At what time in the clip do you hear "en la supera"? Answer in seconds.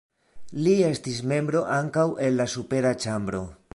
2.29-2.95